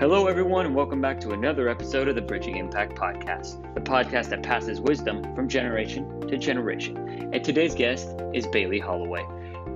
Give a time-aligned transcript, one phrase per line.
[0.00, 4.30] Hello, everyone, and welcome back to another episode of the Bridging Impact Podcast, the podcast
[4.30, 6.96] that passes wisdom from generation to generation.
[7.34, 9.26] And today's guest is Bailey Holloway.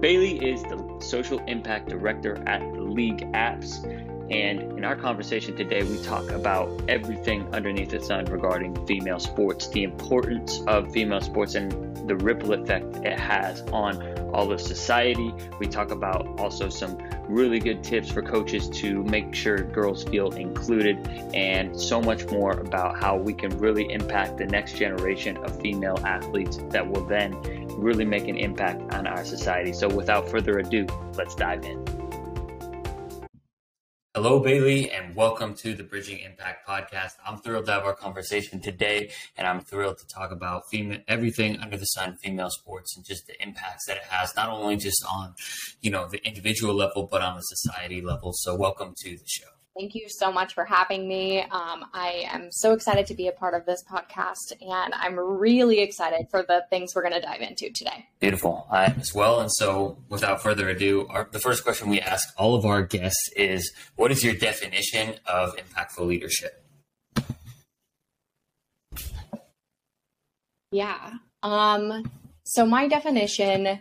[0.00, 3.84] Bailey is the Social Impact Director at League Apps.
[4.30, 9.68] And in our conversation today, we talk about everything underneath the sun regarding female sports,
[9.68, 14.02] the importance of female sports, and the ripple effect it has on
[14.34, 15.32] all of society.
[15.60, 20.30] We talk about also some really good tips for coaches to make sure girls feel
[20.32, 25.60] included, and so much more about how we can really impact the next generation of
[25.60, 27.32] female athletes that will then
[27.78, 29.72] really make an impact on our society.
[29.72, 30.86] So, without further ado,
[31.16, 31.93] let's dive in.
[34.16, 37.14] Hello, Bailey, and welcome to the Bridging Impact Podcast.
[37.26, 41.58] I'm thrilled to have our conversation today, and I'm thrilled to talk about female, everything
[41.58, 45.04] under the sun, female sports, and just the impacts that it has, not only just
[45.12, 45.34] on,
[45.80, 48.32] you know, the individual level, but on the society level.
[48.34, 49.53] So, welcome to the show.
[49.76, 51.40] Thank you so much for having me.
[51.40, 55.80] Um, I am so excited to be a part of this podcast, and I'm really
[55.80, 58.06] excited for the things we're going to dive into today.
[58.20, 58.68] Beautiful.
[58.70, 59.40] I am as well.
[59.40, 63.30] And so, without further ado, our, the first question we ask all of our guests
[63.34, 66.64] is What is your definition of impactful leadership?
[70.70, 71.14] Yeah.
[71.42, 72.08] Um,
[72.44, 73.80] so, my definition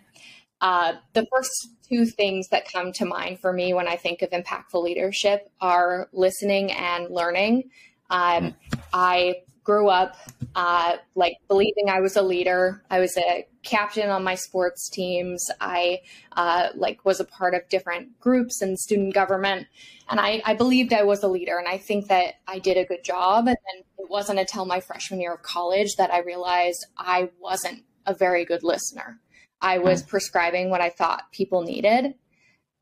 [0.64, 4.30] uh, the first two things that come to mind for me when I think of
[4.31, 7.69] impactful leadership are listening and learning.
[8.09, 8.55] Um,
[8.91, 10.17] I grew up
[10.55, 12.83] uh, like believing I was a leader.
[12.89, 15.44] I was a captain on my sports teams.
[15.61, 16.02] I
[16.33, 19.67] uh, like was a part of different groups and student government,
[20.09, 21.58] and I, I, believed I was a leader.
[21.58, 23.47] And I think that I did a good job.
[23.47, 23.58] And
[23.97, 28.44] it wasn't until my freshman year of college that I realized I wasn't a very
[28.44, 29.21] good listener.
[29.64, 32.14] I was prescribing what I thought people needed.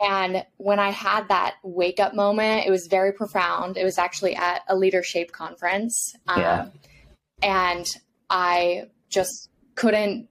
[0.01, 3.77] And when I had that wake up moment, it was very profound.
[3.77, 6.15] It was actually at a leadership conference.
[6.27, 6.67] Um, yeah.
[7.43, 7.85] And
[8.31, 10.27] I just couldn't,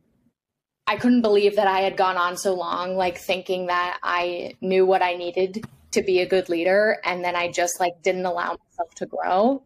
[0.89, 4.85] I couldn't believe that I had gone on so long, like thinking that I knew
[4.85, 6.99] what I needed to be a good leader.
[7.05, 9.63] And then I just like didn't allow myself to grow.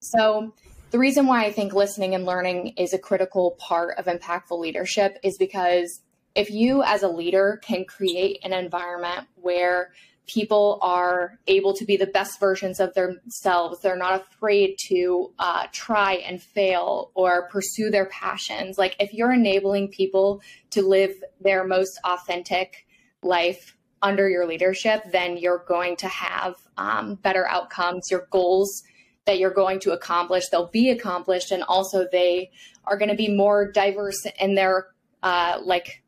[0.00, 0.52] So
[0.96, 5.18] the reason why I think listening and learning is a critical part of impactful leadership
[5.22, 6.00] is because
[6.34, 9.92] if you, as a leader, can create an environment where
[10.26, 15.66] people are able to be the best versions of themselves, they're not afraid to uh,
[15.70, 18.78] try and fail or pursue their passions.
[18.78, 20.40] Like, if you're enabling people
[20.70, 22.86] to live their most authentic
[23.22, 28.10] life under your leadership, then you're going to have um, better outcomes.
[28.10, 28.82] Your goals
[29.26, 32.50] that you're going to accomplish, they'll be accomplished, and also they
[32.84, 34.88] are going to be more diverse in their
[35.22, 36.02] uh, like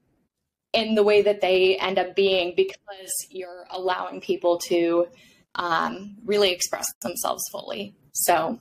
[0.72, 5.06] in the way that they end up being because you're allowing people to
[5.54, 7.94] um, really express themselves fully.
[8.12, 8.60] So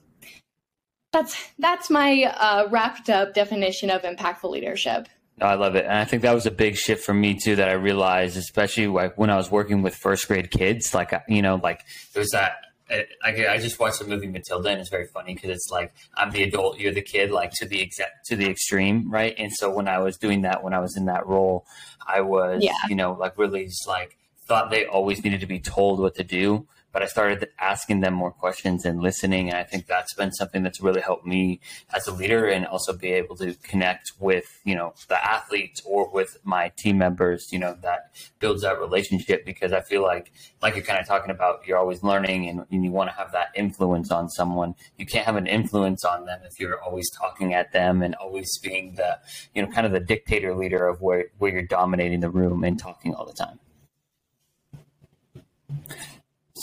[1.12, 5.08] that's that's my uh, wrapped up definition of impactful leadership.
[5.40, 5.86] I love it.
[5.86, 8.88] And I think that was a big shift for me too that I realized, especially
[8.88, 11.82] like when I was working with first grade kids, like, you know, like
[12.14, 12.56] there's that
[12.90, 16.32] I, I just watched the movie Matilda, and it's very funny because it's like I'm
[16.32, 19.36] the adult, you're the kid, like to the exact to the extreme, right?
[19.38, 21.66] And so when I was doing that, when I was in that role,
[22.06, 22.74] I was, yeah.
[22.88, 26.24] you know, like really just like thought they always needed to be told what to
[26.24, 29.50] do, but I started asking them more questions and listening.
[29.50, 31.60] And I think that's been something that's really helped me
[31.94, 36.10] as a leader and also be able to connect with, you know, the athletes or
[36.10, 40.32] with my team members, you know, that builds that relationship because I feel like,
[40.62, 43.32] like you're kind of talking about, you're always learning and, and you want to have
[43.34, 44.76] that influence on someone.
[44.98, 48.58] You can't have an influence on them if you're always talking at them and always
[48.60, 49.20] being the,
[49.54, 52.80] you know, kind of the dictator leader of where, where you're dominating the room and
[52.80, 53.60] talking all the time.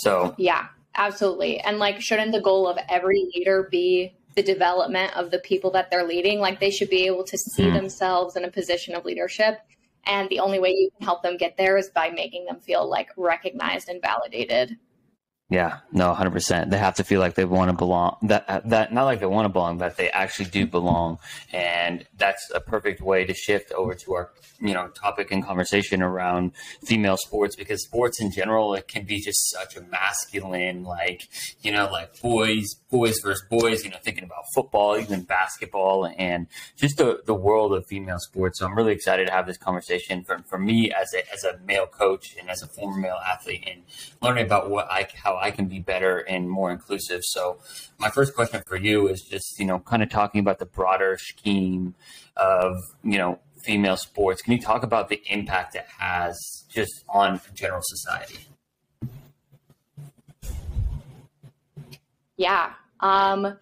[0.02, 1.60] So yeah, absolutely.
[1.60, 5.90] And like, shouldn't the goal of every leader be the development of the people that
[5.90, 6.40] they're leading?
[6.40, 7.74] Like, they should be able to see mm-hmm.
[7.74, 9.60] themselves in a position of leadership.
[10.06, 12.88] And the only way you can help them get there is by making them feel
[12.88, 14.76] like recognized and validated.
[15.50, 16.70] Yeah, no, hundred percent.
[16.70, 18.16] They have to feel like they want to belong.
[18.22, 21.18] That that not like they want to belong, but they actually do belong,
[21.52, 24.30] and that's a perfect way to shift over to our
[24.60, 26.52] you know topic and conversation around
[26.84, 31.28] female sports because sports in general it can be just such a masculine like
[31.60, 36.46] you know like boys boys versus boys you know thinking about football even basketball and
[36.76, 40.22] just the, the world of female sports so i'm really excited to have this conversation
[40.22, 43.64] for, for me as a as a male coach and as a former male athlete
[43.66, 43.82] and
[44.22, 47.58] learning about what i how i can be better and more inclusive so
[47.98, 51.16] my first question for you is just you know kind of talking about the broader
[51.18, 51.94] scheme
[52.36, 54.42] of you know female sports.
[54.42, 58.46] Can you talk about the impact it has just on general society?
[62.36, 62.72] Yeah.
[63.00, 63.58] Um,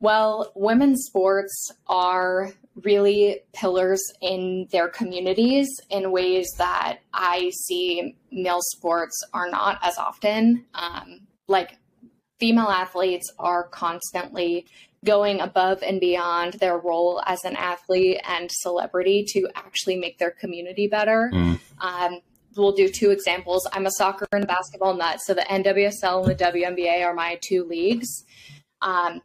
[0.00, 2.52] well, women's sports are
[2.84, 9.98] really pillars in their communities in ways that I see male sports are not as
[9.98, 10.64] often.
[10.74, 11.78] Um, like
[12.38, 14.66] female athletes are constantly
[15.04, 20.32] going above and beyond their role as an athlete and celebrity to actually make their
[20.32, 21.30] community better.
[21.32, 21.60] Mm.
[21.80, 22.20] Um,
[22.56, 23.66] we'll do two examples.
[23.72, 27.64] I'm a soccer and basketball nut, so the NWSL and the WNBA are my two
[27.64, 28.24] leagues.
[28.82, 29.20] Um,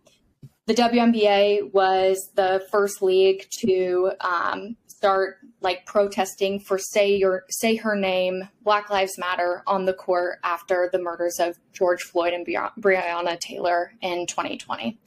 [0.66, 7.76] the WNBA was the first league to um, start like protesting for say your say
[7.76, 12.46] her name Black Lives Matter on the court after the murders of George Floyd and
[12.46, 14.98] Breonna Taylor in 2020,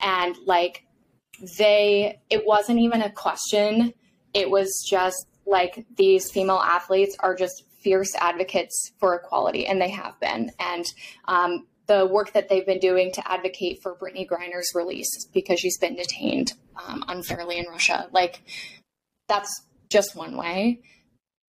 [0.00, 0.84] and like
[1.58, 3.94] they it wasn't even a question.
[4.34, 9.90] It was just like these female athletes are just fierce advocates for equality, and they
[9.90, 10.50] have been.
[10.60, 10.84] And
[11.26, 15.78] um, the work that they've been doing to advocate for Brittney Griner's release because she's
[15.78, 16.52] been detained
[16.86, 18.08] um, unfairly in Russia.
[18.12, 18.42] Like,
[19.28, 20.80] that's just one way.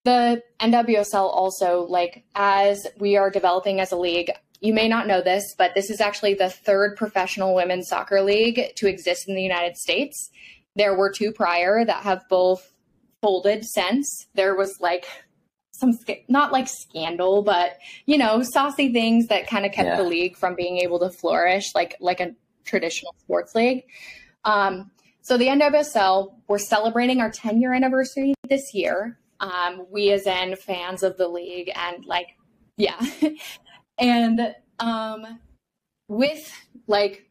[0.04, 4.30] The NWSL also, like, as we are developing as a league,
[4.60, 8.74] you may not know this, but this is actually the third professional women's soccer league
[8.76, 10.30] to exist in the United States.
[10.76, 12.72] There were two prior that have both
[13.20, 14.26] folded since.
[14.34, 15.06] There was like
[15.78, 15.98] some
[16.28, 19.96] not like scandal, but you know, saucy things that kind of kept yeah.
[19.96, 22.34] the league from being able to flourish like like a
[22.64, 23.84] traditional sports league.
[24.44, 24.90] Um,
[25.22, 29.18] so the NWSL, we're celebrating our 10 year anniversary this year.
[29.40, 32.28] Um, we as in fans of the league and like,
[32.76, 32.98] yeah.
[33.98, 35.40] and um,
[36.08, 36.50] with
[36.86, 37.28] like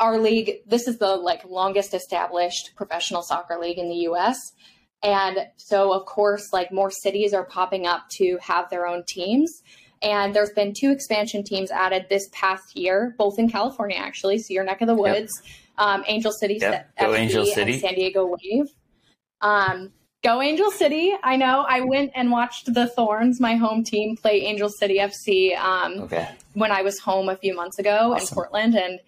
[0.00, 4.36] our league, this is the like longest established professional soccer league in the US.
[5.02, 9.62] And so, of course, like more cities are popping up to have their own teams.
[10.02, 14.38] And there's been two expansion teams added this past year, both in California, actually.
[14.38, 15.52] So your neck of the woods, yep.
[15.78, 16.90] um, Angel City, yep.
[16.98, 18.66] Go Angel City, San Diego Wave.
[19.40, 19.92] Um,
[20.22, 21.14] go Angel City!
[21.22, 21.64] I know.
[21.68, 26.28] I went and watched the Thorns, my home team, play Angel City FC um, okay.
[26.54, 28.28] when I was home a few months ago awesome.
[28.28, 29.00] in Portland, and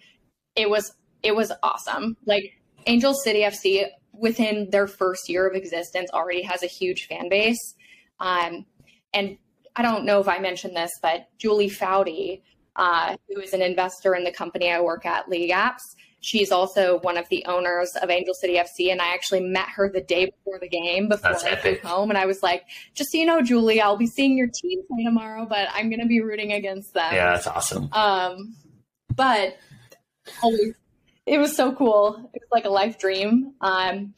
[0.55, 2.17] it was it was awesome.
[2.25, 3.87] Like Angel City FC
[4.21, 7.75] within their first year of existence already has a huge fan base.
[8.19, 8.65] Um,
[9.13, 9.37] and
[9.75, 12.43] I don't know if I mentioned this, but Julie Foudy,
[12.75, 15.81] uh, who is an investor in the company I work at, League Apps,
[16.19, 18.91] she's also one of the owners of Angel City FC.
[18.91, 22.09] And I actually met her the day before the game before That's I flew home.
[22.09, 25.03] And I was like, just so you know, Julie, I'll be seeing your team play
[25.03, 27.13] tomorrow, but I'm going to be rooting against them.
[27.13, 27.89] Yeah, that's awesome.
[27.91, 28.55] Um,
[29.15, 29.57] but
[30.43, 30.75] always
[31.25, 32.29] it was so cool.
[32.33, 33.53] It was like a life dream.
[33.61, 34.13] Um,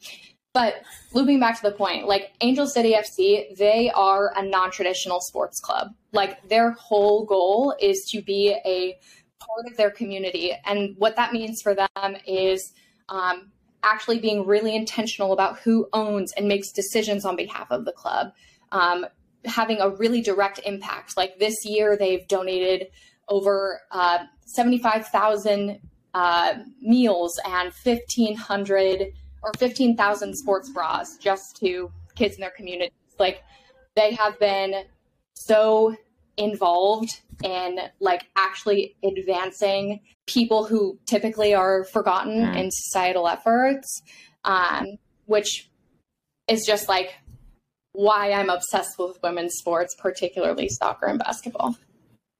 [0.52, 0.74] but
[1.12, 5.60] looping back to the point, like Angel City FC, they are a non traditional sports
[5.60, 5.88] club.
[6.12, 8.96] Like their whole goal is to be a
[9.40, 10.52] part of their community.
[10.64, 12.72] And what that means for them is
[13.08, 13.50] um,
[13.82, 18.32] actually being really intentional about who owns and makes decisions on behalf of the club,
[18.72, 19.06] um,
[19.44, 21.16] having a really direct impact.
[21.16, 22.88] Like this year, they've donated
[23.28, 25.80] over uh, 75,000
[26.14, 29.12] uh, meals and 1,500
[29.42, 32.92] or 15,000 sports bras just to kids in their communities.
[33.18, 33.42] Like
[33.96, 34.84] they have been
[35.34, 35.94] so
[36.36, 42.56] involved in like actually advancing people who typically are forgotten mm.
[42.56, 44.02] in societal efforts,
[44.44, 44.86] um,
[45.26, 45.70] which
[46.48, 47.14] is just like
[47.92, 51.76] why I'm obsessed with women's sports, particularly soccer and basketball.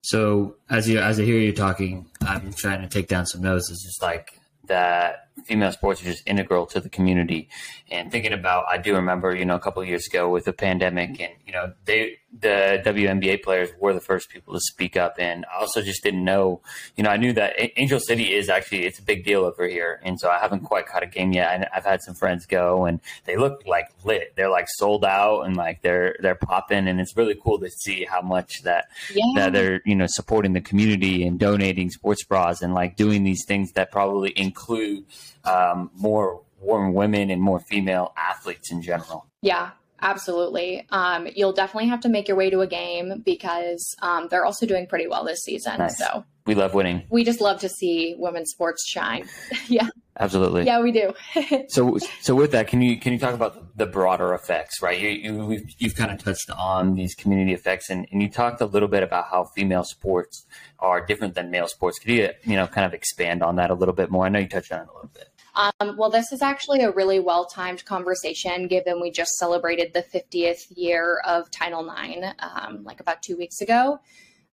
[0.04, 3.70] So as you as I hear you talking, I'm trying to take down some notes.
[3.70, 7.48] It's just like that female sports are just integral to the community.
[7.90, 10.52] And thinking about, I do remember, you know, a couple of years ago with the
[10.52, 15.16] pandemic, and you know, they the WNBA players were the first people to speak up,
[15.18, 16.62] and I also just didn't know,
[16.96, 20.00] you know, I knew that Angel City is actually it's a big deal over here,
[20.02, 21.54] and so I haven't quite caught a game yet.
[21.54, 24.34] And I've had some friends go, and they look like lit.
[24.36, 28.04] They're like sold out, and like they're they're popping, and it's really cool to see
[28.04, 29.24] how much that yeah.
[29.36, 33.44] that they're you know supporting the community and donating sports bras and like doing these
[33.46, 35.04] things that probably include
[35.45, 39.26] um, more more women and more female athletes in general.
[39.43, 40.87] Yeah, absolutely.
[40.90, 44.64] Um, you'll definitely have to make your way to a game because um, they're also
[44.66, 45.78] doing pretty well this season.
[45.78, 45.99] Nice.
[45.99, 47.02] So we love winning.
[47.11, 49.28] We just love to see women's sports shine.
[49.69, 49.88] yeah.
[50.18, 50.64] Absolutely.
[50.64, 51.12] Yeah, we do.
[51.68, 54.99] so, so with that, can you can you talk about the broader effects, right?
[54.99, 58.66] You, you you've kind of touched on these community effects, and, and you talked a
[58.66, 60.47] little bit about how female sports
[60.78, 61.99] are different than male sports.
[61.99, 64.26] Could you you know kind of expand on that a little bit more?
[64.26, 65.30] I know you touched on it a little bit.
[65.56, 70.02] Um, well, this is actually a really well timed conversation given we just celebrated the
[70.02, 74.00] 50th year of Title IX, um, like about two weeks ago,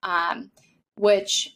[0.02, 0.50] um,
[0.97, 1.55] which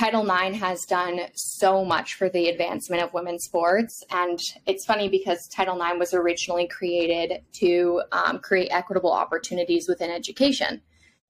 [0.00, 4.02] Title IX has done so much for the advancement of women's sports.
[4.08, 10.10] And it's funny because Title IX was originally created to um, create equitable opportunities within
[10.10, 10.80] education.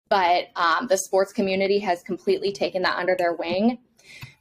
[0.08, 3.78] But um, the sports community has completely taken that under their wing.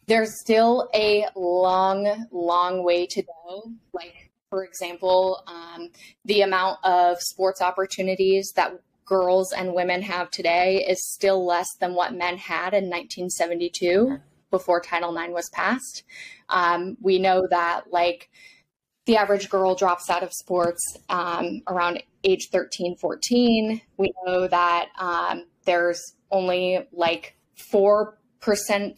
[0.06, 3.64] There's still a long, long way to go.
[3.94, 5.90] Like, for example, um,
[6.26, 11.96] the amount of sports opportunities that girls and women have today is still less than
[11.96, 14.20] what men had in 1972
[14.52, 16.04] before Title IX was passed.
[16.48, 18.30] Um, we know that like
[19.08, 23.82] the average girl drops out of sports um, around age 13, 14.
[23.98, 27.36] We know that um, there's only like
[27.74, 28.14] 4%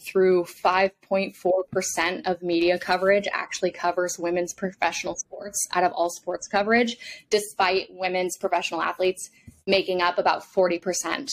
[0.01, 6.97] through 5.4% of media coverage actually covers women's professional sports out of all sports coverage,
[7.29, 9.29] despite women's professional athletes
[9.71, 11.31] making up about 40%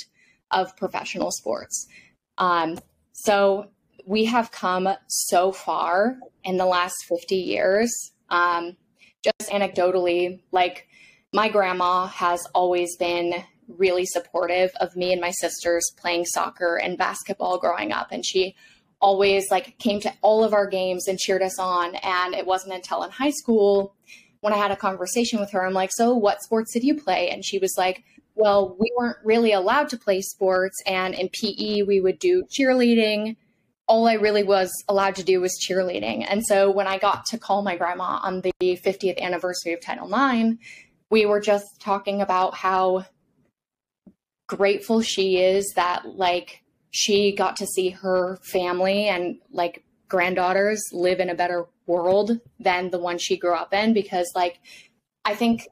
[0.50, 1.87] of professional sports.
[2.38, 2.78] Um,
[3.12, 3.68] so
[4.07, 7.90] we have come so far in the last 50 years.
[8.30, 8.76] Um,
[9.23, 10.88] just anecdotally, like
[11.35, 13.35] my grandma has always been
[13.76, 18.09] really supportive of me and my sisters playing soccer and basketball growing up.
[18.12, 18.54] And she
[19.00, 21.97] always like came to all of our games and cheered us on.
[21.97, 23.95] And it wasn't until in high school
[24.40, 27.30] when I had a conversation with her, I'm like, so what sports did you play?
[27.30, 28.04] And she was like,
[28.38, 30.76] well, we weren't really allowed to play sports.
[30.87, 33.37] And in PE, we would do cheerleading.
[33.88, 36.25] All I really was allowed to do was cheerleading.
[36.28, 40.07] And so when I got to call my grandma on the 50th anniversary of Title
[40.07, 40.57] IX,
[41.11, 43.07] we were just talking about how
[44.47, 51.18] grateful she is that, like, she got to see her family and, like, granddaughters live
[51.18, 54.61] in a better world than the one she grew up in because, like,
[55.25, 55.66] I think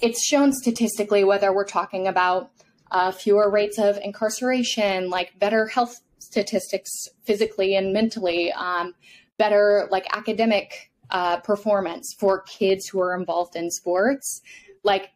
[0.00, 2.50] it's shown statistically whether we're talking about
[2.90, 6.90] uh, fewer rates of incarceration, like better health statistics
[7.24, 8.94] physically and mentally, um,
[9.38, 14.42] better like academic uh, performance for kids who are involved in sports.
[14.82, 15.10] Like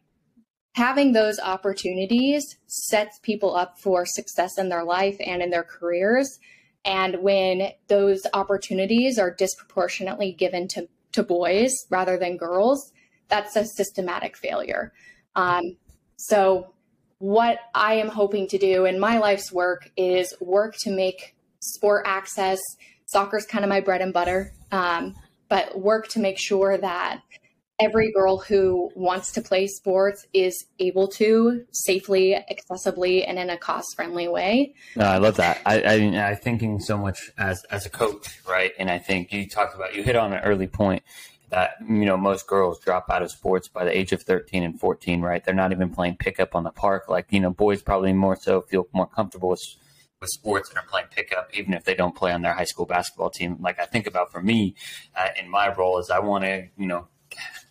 [0.73, 6.39] having those opportunities sets people up for success in their life and in their careers.
[6.85, 12.91] And when those opportunities are disproportionately given to, to boys rather than girls,
[13.31, 14.93] that's a systematic failure.
[15.35, 15.77] Um,
[16.17, 16.73] so,
[17.17, 22.03] what I am hoping to do in my life's work is work to make sport
[22.05, 22.59] access.
[23.05, 25.15] Soccer is kind of my bread and butter, um,
[25.49, 27.21] but work to make sure that
[27.79, 33.57] every girl who wants to play sports is able to safely, accessibly, and in a
[33.57, 34.73] cost-friendly way.
[34.95, 35.61] No, I love that.
[35.65, 38.71] I, I, I thinking so much as as a coach, right?
[38.77, 41.03] And I think you talked about you hit on an early point
[41.51, 44.79] that you know most girls drop out of sports by the age of 13 and
[44.79, 45.43] 14 right?
[45.43, 47.07] They're not even playing pickup on the park.
[47.07, 49.61] Like you know boys probably more so feel more comfortable with
[50.19, 52.85] with sports and are playing pickup even if they don't play on their high school
[52.85, 53.57] basketball team.
[53.59, 54.75] Like i think about for me
[55.15, 57.07] uh, in my role is i want to you know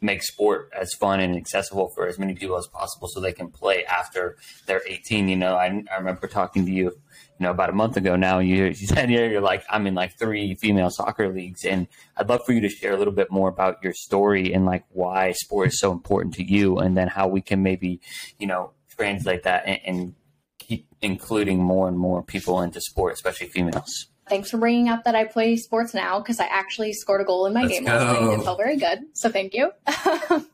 [0.01, 3.51] make sport as fun and accessible for as many people as possible so they can
[3.51, 5.55] play after they're 18 you know?
[5.55, 6.99] I, I remember talking to you
[7.41, 9.95] you know, about a month ago now, you, you said yeah, you're like, I'm in
[9.95, 11.65] like three female soccer leagues.
[11.65, 14.67] And I'd love for you to share a little bit more about your story and
[14.67, 17.99] like why sport is so important to you and then how we can maybe,
[18.39, 20.15] you know, translate that and, and
[20.59, 24.09] keep including more and more people into sport, especially females.
[24.29, 27.47] Thanks for bringing up that I play sports now because I actually scored a goal
[27.47, 27.93] in my Let's game go.
[27.93, 28.39] last night.
[28.39, 28.99] It felt very good.
[29.15, 29.71] So thank you.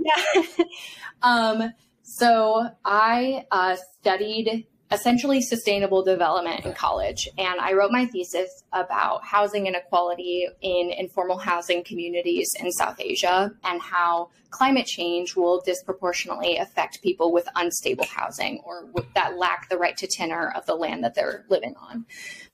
[0.00, 0.42] yeah.
[1.22, 7.28] um, so I uh, studied essentially sustainable development in college.
[7.38, 13.52] And I wrote my thesis about housing inequality in informal housing communities in South Asia
[13.64, 19.78] and how climate change will disproportionately affect people with unstable housing or that lack the
[19.78, 22.04] right to tenure of the land that they're living on.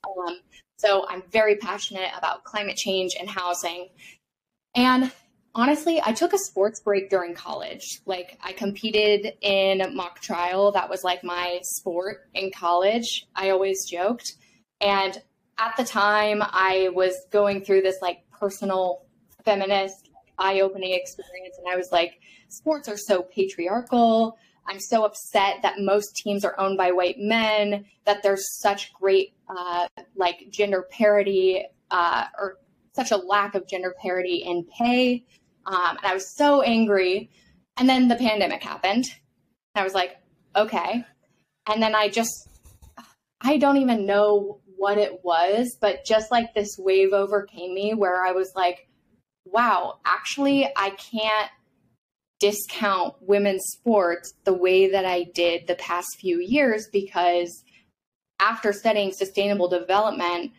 [0.06, 0.38] Um,
[0.76, 3.88] so I'm very passionate about climate change and housing.
[4.76, 5.10] And
[5.58, 8.00] honestly, I took a sports break during college.
[8.06, 10.70] Like I competed in mock trial.
[10.70, 13.26] That was like my sport in college.
[13.34, 14.34] I always joked.
[14.80, 15.20] And
[15.58, 19.02] at the time I was going through this like personal
[19.44, 24.38] feminist eye-opening experience and I was like sports are so patriarchal.
[24.68, 29.34] I'm so upset that most teams are owned by white men, that there's such great
[29.48, 32.58] uh, like gender parity uh, or
[32.92, 35.24] such a lack of gender parity in pay.
[35.68, 37.30] Um, and I was so angry.
[37.76, 39.04] And then the pandemic happened.
[39.74, 40.16] I was like,
[40.56, 41.04] okay.
[41.68, 42.48] And then I just,
[43.40, 48.24] I don't even know what it was, but just like this wave overcame me where
[48.24, 48.88] I was like,
[49.44, 51.50] wow, actually, I can't
[52.40, 57.64] discount women's sports the way that I did the past few years because
[58.40, 60.52] after studying sustainable development,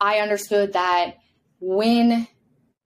[0.00, 1.14] I understood that
[1.60, 2.26] when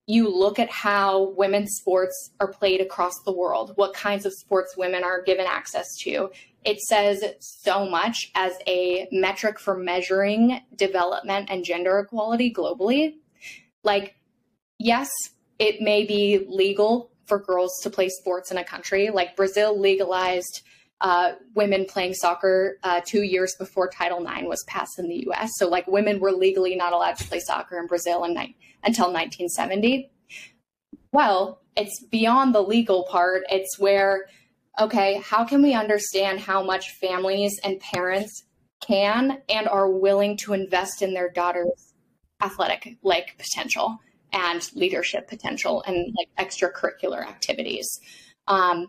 [0.09, 4.75] you look at how women's sports are played across the world, what kinds of sports
[4.75, 6.31] women are given access to,
[6.65, 13.17] it says so much as a metric for measuring development and gender equality globally.
[13.85, 14.17] Like,
[14.79, 15.11] yes,
[15.59, 19.11] it may be legal for girls to play sports in a country.
[19.11, 20.63] Like Brazil legalized
[21.01, 25.53] uh, women playing soccer uh, two years before Title IX was passed in the US.
[25.57, 29.07] So, like, women were legally not allowed to play soccer in Brazil in ni- until
[29.07, 30.11] 1970.
[31.13, 33.43] Well, it's beyond the legal part.
[33.51, 34.27] It's where,
[34.81, 38.45] okay, how can we understand how much families and parents
[38.81, 41.95] can and are willing to invest in their daughters'
[42.43, 43.99] athletic like potential
[44.33, 47.89] and leadership potential and like extracurricular activities?
[48.49, 48.89] Um,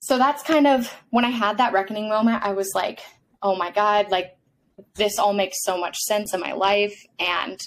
[0.00, 3.00] so that's kind of when I had that reckoning moment, I was like,
[3.42, 4.36] oh my God, like
[4.94, 6.94] this all makes so much sense in my life.
[7.18, 7.60] And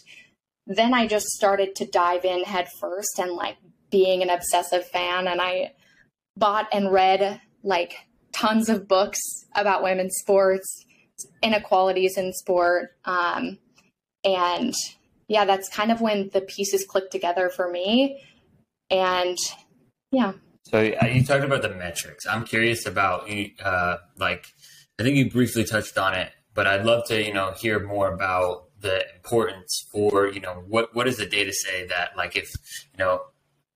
[0.66, 3.58] then I just started to dive in head first and like
[3.92, 5.28] being an obsessive fan.
[5.28, 5.74] And I
[6.36, 7.96] bought and read like
[8.32, 9.20] tons of books
[9.56, 10.86] about women's sports,
[11.44, 12.96] inequalities in sport.
[13.06, 13.60] Um,
[14.24, 14.74] and
[15.28, 18.24] yeah, that's kind of when the pieces clicked together for me.
[18.90, 19.38] And
[20.12, 20.34] yeah.
[20.64, 22.26] So uh, you talked about the metrics.
[22.26, 23.30] I'm curious about
[23.64, 24.48] uh, like
[25.00, 28.12] I think you briefly touched on it, but I'd love to you know hear more
[28.12, 32.52] about the importance for you know what what does the data say that like if
[32.92, 33.22] you know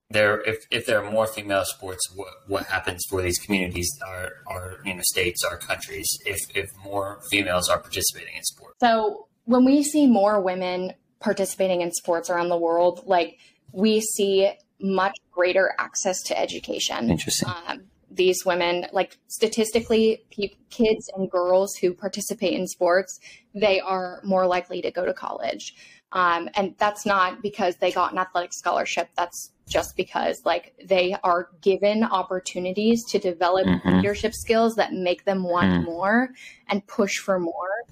[0.10, 4.29] there if, if there are more female sports what, what happens for these communities our
[4.48, 9.27] our you know states our countries if if more females are participating in sports so
[9.46, 13.38] when we see more women participating in sports around the world like
[13.72, 17.10] we see much greater access to education.
[17.10, 17.50] Interesting.
[17.67, 23.19] Um, these women, like statistically, pe- kids and girls who participate in sports,
[23.53, 25.75] they are more likely to go to college.
[26.13, 29.10] Um, and that's not because they got an athletic scholarship.
[29.15, 33.98] That's just because like they are given opportunities to develop mm-hmm.
[33.98, 35.85] leadership skills that make them want mm.
[35.85, 36.29] more
[36.70, 37.83] and push for more.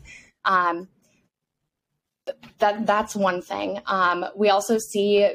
[0.46, 0.88] Um,
[2.60, 3.82] that that's one thing.
[3.86, 5.30] Um, we also see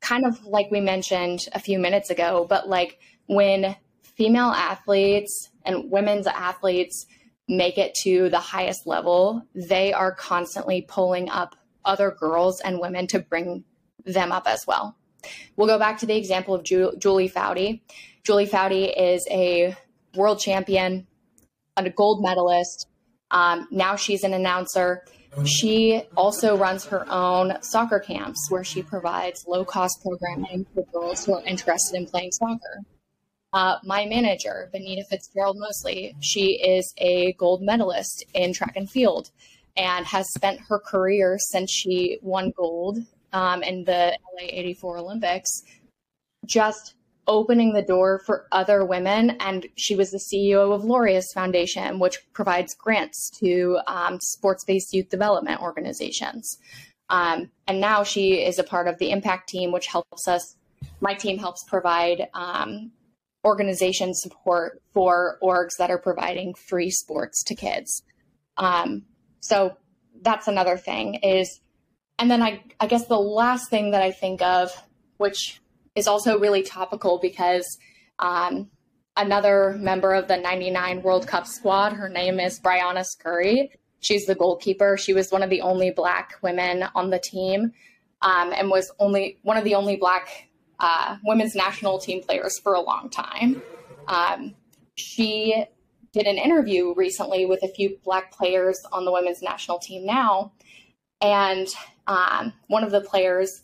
[0.00, 5.90] kind of like we mentioned a few minutes ago, but like when female athletes and
[5.90, 7.06] women's athletes
[7.48, 13.06] make it to the highest level, they are constantly pulling up other girls and women
[13.06, 13.64] to bring
[14.04, 14.96] them up as well.
[15.56, 17.80] We'll go back to the example of Ju- Julie Foudy.
[18.24, 19.76] Julie Foudy is a
[20.14, 21.06] world champion,
[21.76, 22.88] a gold medalist.
[23.30, 25.04] Um, now she's an announcer.
[25.44, 31.24] She also runs her own soccer camps where she provides low cost programming for girls
[31.24, 32.82] who are interested in playing soccer.
[33.52, 39.30] Uh, my manager, Benita Fitzgerald Mosley, she is a gold medalist in track and field
[39.76, 42.98] and has spent her career since she won gold
[43.32, 45.62] um, in the LA 84 Olympics
[46.46, 46.94] just
[47.28, 49.30] opening the door for other women.
[49.38, 54.92] And she was the CEO of Laureus Foundation, which provides grants to um, sports based
[54.92, 56.58] youth development organizations.
[57.10, 60.56] Um, and now she is a part of the impact team, which helps us.
[61.00, 62.90] My team helps provide um,
[63.44, 68.02] organization support for orgs that are providing free sports to kids.
[68.56, 69.04] Um,
[69.40, 69.76] so
[70.22, 71.60] that's another thing is,
[72.18, 74.70] and then I, I guess the last thing that I think of,
[75.18, 75.60] which
[75.98, 77.66] is also really topical because
[78.18, 78.70] um,
[79.16, 83.72] another member of the 99 World Cup squad, her name is Briana Scurry.
[84.00, 84.96] She's the goalkeeper.
[84.96, 87.72] She was one of the only black women on the team
[88.22, 92.74] um, and was only one of the only black uh, women's national team players for
[92.74, 93.60] a long time.
[94.06, 94.54] Um,
[94.94, 95.64] she
[96.12, 100.52] did an interview recently with a few black players on the women's national team now.
[101.20, 101.68] And
[102.06, 103.62] um, one of the players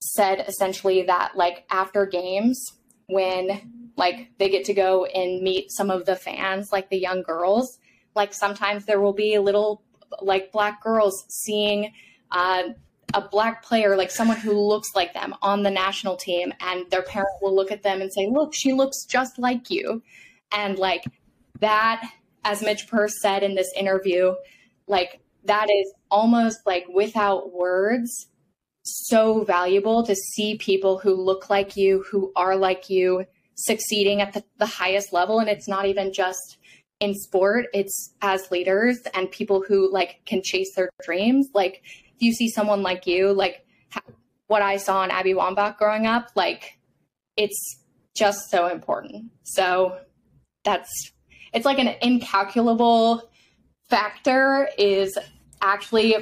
[0.00, 2.72] said essentially that like after games
[3.06, 7.22] when like they get to go and meet some of the fans like the young
[7.22, 7.78] girls
[8.14, 9.82] like sometimes there will be little
[10.20, 11.92] like black girls seeing
[12.32, 12.62] uh,
[13.14, 17.02] a black player like someone who looks like them on the national team and their
[17.02, 20.02] parent will look at them and say look she looks just like you.
[20.52, 21.04] And like
[21.60, 22.08] that
[22.44, 24.34] as Midge Purce said in this interview
[24.86, 28.26] like that is almost like without words
[29.08, 33.24] so valuable to see people who look like you, who are like you,
[33.56, 35.38] succeeding at the, the highest level.
[35.38, 36.58] And it's not even just
[37.00, 41.48] in sport, it's as leaders and people who like can chase their dreams.
[41.54, 43.64] Like if you see someone like you, like
[44.46, 46.78] what I saw in Abby Wambach growing up, like
[47.36, 47.78] it's
[48.14, 49.30] just so important.
[49.44, 49.98] So
[50.64, 51.12] that's
[51.52, 53.30] it's like an incalculable
[53.88, 55.16] factor is
[55.62, 56.16] actually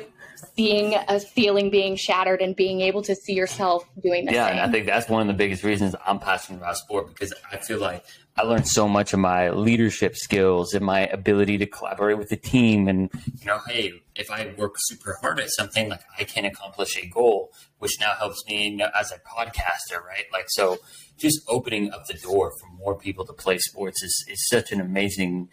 [0.57, 4.61] seeing a feeling being shattered and being able to see yourself doing the yeah, and
[4.61, 7.79] I think that's one of the biggest reasons I'm passionate about sport because I feel
[7.79, 8.05] like
[8.39, 12.37] I learned so much of my leadership skills and my ability to collaborate with the
[12.37, 12.87] team.
[12.87, 16.97] And, you know, hey, if I work super hard at something, like I can accomplish
[16.97, 20.25] a goal, which now helps me you know, as a podcaster, right?
[20.33, 20.79] Like, so
[21.17, 24.81] just opening up the door for more people to play sports is, is such an
[24.81, 25.49] amazing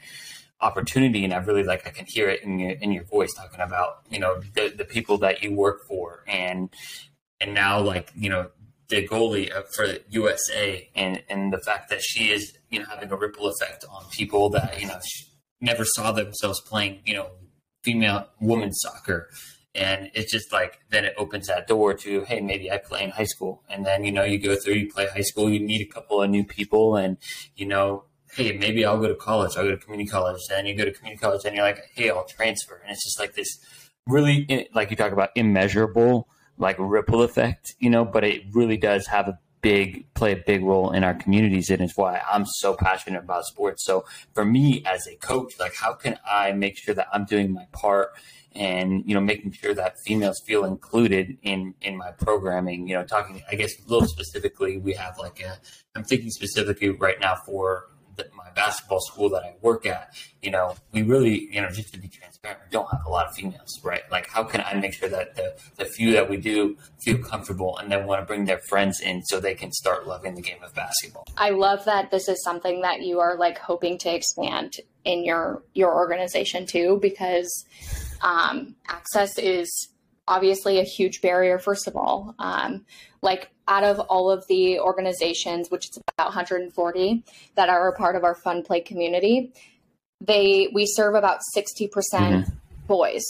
[0.62, 3.60] opportunity and I really like I can hear it in your in your voice talking
[3.60, 6.24] about you know the the people that you work for.
[6.28, 6.70] And
[7.40, 8.50] and now like you know
[8.88, 13.16] the goalie for USA and and the fact that she is you know having a
[13.16, 15.00] ripple effect on people that you know
[15.62, 17.30] never saw themselves playing you know
[17.84, 19.30] female women's soccer.
[19.76, 23.10] And it's just like then it opens that door to hey maybe i play in
[23.10, 23.64] high school.
[23.70, 26.22] And then you know you go through you play high school you meet a couple
[26.22, 27.18] of new people and
[27.56, 29.56] you know hey, maybe I'll go to college.
[29.56, 30.42] I'll go to community college.
[30.52, 32.82] And you go to community college and you're like, hey, I'll transfer.
[32.84, 33.60] And it's just like this
[34.08, 39.08] really, like you talk about, immeasurable, like ripple effect, you know, but it really does
[39.08, 41.70] have a big, play a big role in our communities.
[41.70, 43.86] And it's why I'm so passionate about sports.
[43.86, 47.54] So for me as a coach, like, how can I make sure that I'm doing
[47.54, 48.12] my part?
[48.58, 53.04] and you know making sure that females feel included in in my programming you know
[53.04, 55.58] talking i guess a little specifically we have like a
[55.96, 57.90] i'm thinking specifically right now for
[58.56, 62.08] basketball school that I work at, you know, we really, you know, just to be
[62.08, 64.02] transparent, we don't have a lot of females, right?
[64.10, 67.78] Like, how can I make sure that the, the few that we do feel comfortable
[67.78, 70.64] and then want to bring their friends in so they can start loving the game
[70.64, 71.26] of basketball?
[71.38, 75.62] I love that this is something that you are like hoping to expand in your
[75.74, 77.66] your organization too, because
[78.22, 79.90] um, access is
[80.28, 81.60] obviously a huge barrier.
[81.60, 82.86] First of all, um,
[83.22, 87.24] like out of all of the organizations, which is about 140
[87.56, 89.54] that are a part of our fun play community,
[90.22, 92.52] they we serve about 60% mm hmm
[92.88, 93.24] boys.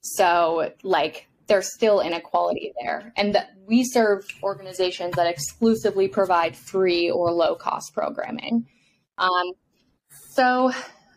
[0.00, 3.12] So like there's still inequality there.
[3.16, 8.66] And that we serve organizations that exclusively provide free or low cost programming.
[9.18, 9.52] Um,
[10.32, 10.72] so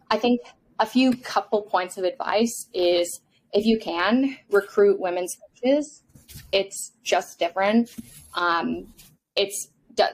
[0.09, 0.41] I think
[0.79, 3.21] a few couple points of advice is
[3.53, 6.03] if you can recruit women's coaches,
[6.51, 7.95] it's just different.
[8.33, 8.93] Um,
[9.35, 9.69] it's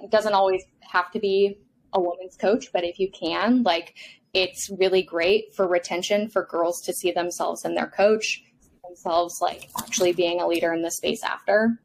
[0.10, 1.58] doesn't always have to be
[1.92, 3.96] a woman's coach, but if you can, like,
[4.34, 8.44] it's really great for retention for girls to see themselves in their coach,
[8.84, 11.80] themselves like actually being a leader in the space after.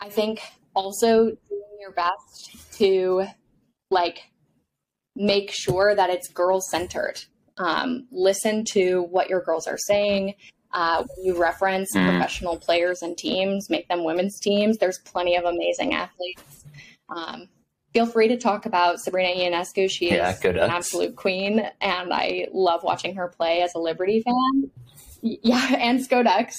[0.00, 0.40] I think
[0.74, 3.24] also doing your best to
[3.90, 4.30] like
[5.16, 7.24] make sure that it's girl centered.
[7.56, 10.34] Um, listen to what your girls are saying,
[10.74, 12.04] uh, you reference mm.
[12.04, 14.76] professional players and teams, make them women's teams.
[14.76, 16.64] There's plenty of amazing athletes.
[17.08, 17.48] Um,
[17.92, 19.88] feel free to talk about Sabrina Ionescu.
[19.88, 24.20] She yeah, is an absolute queen, and I love watching her play as a Liberty
[24.20, 24.70] fan.
[25.22, 26.56] Yeah, and Skodex.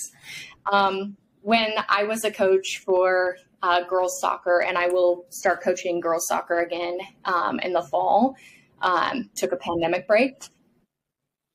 [0.72, 6.00] Um, when I was a coach for uh, girls soccer, and I will start coaching
[6.00, 8.36] girls soccer again um, in the fall.
[8.82, 10.34] Um, took a pandemic break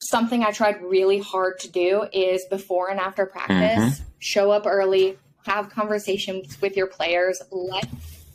[0.03, 4.05] something I tried really hard to do is before and after practice, mm-hmm.
[4.19, 7.89] show up early, have conversations with your players, let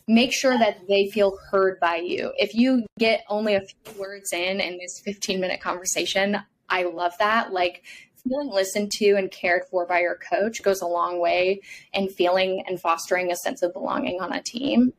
[0.08, 2.32] make sure that they feel heard by you.
[2.38, 6.38] If you get only a few words in in this 15 minute conversation,
[6.70, 7.52] I love that.
[7.52, 7.84] Like
[8.28, 11.62] feeling listened to and cared for by your coach goes a long way
[11.94, 14.94] in feeling and fostering a sense of belonging on a team.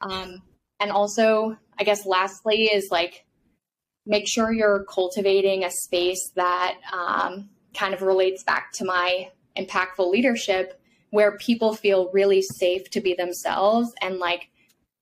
[0.00, 0.42] Um,
[0.80, 3.24] and also, I guess lastly is like
[4.06, 10.10] make sure you're cultivating a space that um, kind of relates back to my impactful
[10.10, 13.92] leadership where people feel really safe to be themselves.
[14.00, 14.48] And like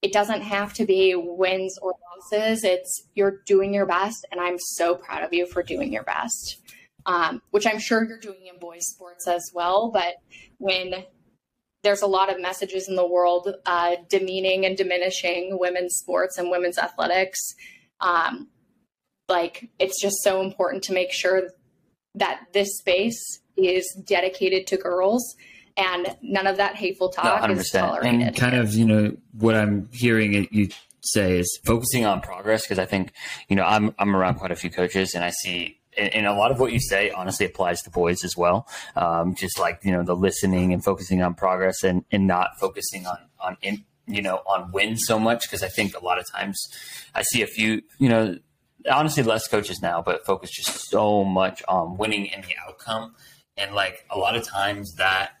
[0.01, 2.63] it doesn't have to be wins or losses.
[2.63, 6.57] It's you're doing your best and i'm so proud of you for doing your best.
[7.07, 10.17] Um, which i'm sure you're doing in boys sports as well but
[10.59, 11.03] when
[11.81, 16.51] there's a lot of messages in the world uh, demeaning and diminishing women's sports and
[16.51, 17.39] women's athletics
[18.01, 18.49] um,
[19.31, 21.49] like it's just so important to make sure
[22.15, 25.35] that this space is dedicated to girls
[25.77, 28.21] and none of that hateful talk no, is tolerated.
[28.21, 30.69] And kind of, you know, what I'm hearing you
[31.01, 33.13] say is focusing on progress because I think,
[33.47, 36.51] you know, I'm I'm around quite a few coaches and I see and, a lot
[36.51, 38.67] of what you say honestly applies to boys as well.
[38.95, 43.05] Um, just like you know the listening and focusing on progress and and not focusing
[43.05, 46.29] on on in, you know on wins so much because I think a lot of
[46.31, 46.57] times
[47.13, 48.37] I see a few you know
[48.89, 53.15] honestly less coaches now, but focus just so much on winning and the outcome.
[53.57, 55.31] And like a lot of times that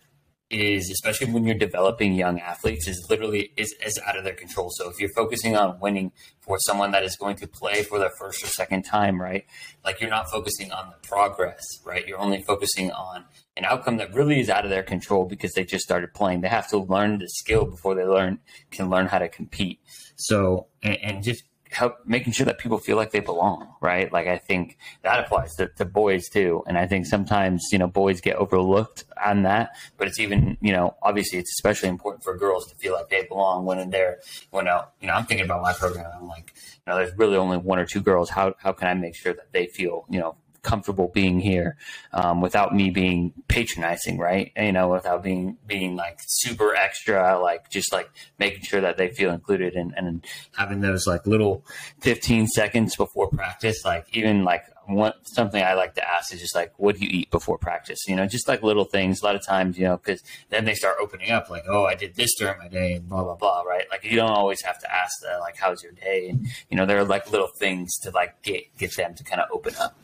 [0.51, 4.69] is especially when you're developing young athletes is literally is, is out of their control.
[4.71, 8.11] So if you're focusing on winning for someone that is going to play for their
[8.19, 9.45] first or second time, right?
[9.85, 12.05] Like you're not focusing on the progress, right?
[12.05, 13.25] You're only focusing on
[13.55, 16.41] an outcome that really is out of their control because they just started playing.
[16.41, 18.39] They have to learn the skill before they learn
[18.71, 19.79] can learn how to compete.
[20.17, 24.11] So and, and just help making sure that people feel like they belong, right?
[24.11, 26.63] Like I think that applies to, to, boys too.
[26.67, 30.73] And I think sometimes, you know, boys get overlooked on that, but it's even, you
[30.73, 34.67] know, obviously it's especially important for girls to feel like they belong when they're, when,
[34.67, 36.11] uh, you know, I'm thinking about my program.
[36.13, 38.29] I'm like, you know, there's really only one or two girls.
[38.29, 41.75] How, how can I make sure that they feel, you know, comfortable being here
[42.13, 44.51] um, without me being patronizing, right?
[44.55, 49.09] You know, without being being like super extra, like just like making sure that they
[49.09, 51.65] feel included and, and having those like little
[52.01, 56.55] 15 seconds before practice, like even like one something I like to ask is just
[56.55, 57.99] like, what do you eat before practice?
[58.07, 59.21] You know, just like little things.
[59.21, 61.95] A lot of times, you know, because then they start opening up, like, oh, I
[61.95, 63.85] did this during my day, and blah blah blah, right?
[63.89, 66.29] Like you don't always have to ask that, like, how's your day?
[66.29, 69.41] And you know, there are like little things to like get get them to kind
[69.41, 69.97] of open up.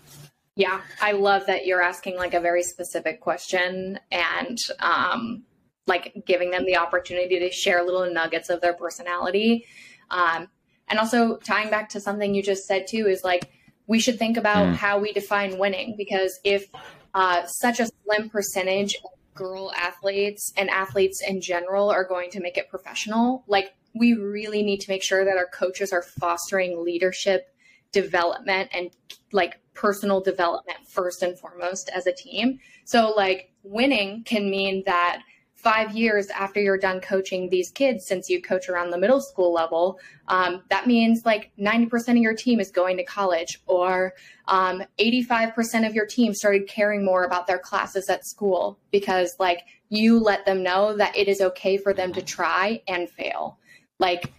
[0.58, 5.43] Yeah, I love that you're asking like a very specific question and um,
[5.86, 9.67] like giving them the opportunity to share little nuggets of their personality.
[10.10, 10.48] Um,
[10.88, 13.52] and also tying back to something you just said too is like
[13.86, 14.74] we should think about mm.
[14.74, 16.67] how we define winning because if
[17.13, 22.39] uh, such a slim percentage of girl athletes and athletes in general are going to
[22.39, 26.84] make it professional, like we really need to make sure that our coaches are fostering
[26.84, 27.54] leadership
[27.91, 28.89] development and
[29.32, 32.59] like personal development first and foremost as a team.
[32.83, 35.21] So, like, winning can mean that
[35.53, 39.53] five years after you're done coaching these kids, since you coach around the middle school
[39.53, 44.13] level, um, that means like 90% of your team is going to college, or
[44.47, 49.59] um, 85% of your team started caring more about their classes at school because, like,
[49.89, 53.57] you let them know that it is okay for them to try and fail.
[53.99, 54.33] Like,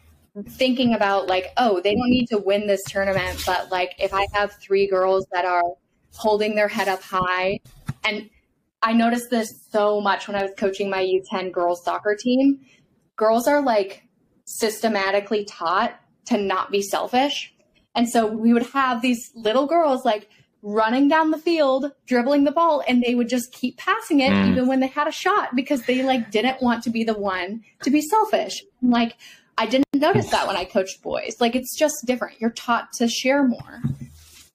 [0.44, 4.26] thinking about like, oh, they don't need to win this tournament, but like if I
[4.32, 5.62] have three girls that are
[6.14, 7.60] holding their head up high,
[8.04, 8.28] and
[8.82, 12.60] I noticed this so much when I was coaching my U10 girls soccer team.
[13.16, 14.04] Girls are like
[14.44, 17.54] systematically taught to not be selfish.
[17.94, 20.28] And so we would have these little girls like
[20.62, 24.50] running down the field, dribbling the ball, and they would just keep passing it mm.
[24.50, 27.62] even when they had a shot because they like didn't want to be the one
[27.82, 28.62] to be selfish.
[28.82, 29.16] like,
[29.58, 31.36] I didn't notice that when I coached boys.
[31.40, 32.40] Like it's just different.
[32.40, 33.82] You're taught to share more.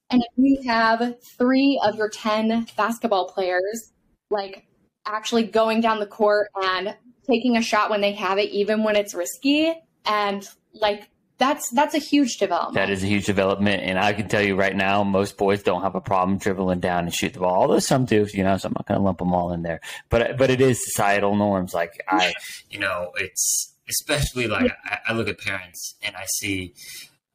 [0.09, 3.91] And if you have three of your 10 basketball players,
[4.29, 4.65] like
[5.05, 6.95] actually going down the court and
[7.27, 9.73] taking a shot when they have it, even when it's risky,
[10.05, 12.75] and like that's that's a huge development.
[12.75, 15.81] That is a huge development, and I can tell you right now, most boys don't
[15.81, 17.63] have a problem dribbling down and shoot the ball.
[17.63, 19.81] Although some do, you know, so I'm not going to lump them all in there.
[20.09, 21.73] But but it is societal norms.
[21.73, 22.33] Like I,
[22.69, 26.73] you know, it's especially like I, I, look at parents and I see,